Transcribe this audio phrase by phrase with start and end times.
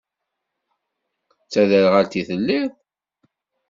[1.45, 2.71] D taderɣalt i telliḍ?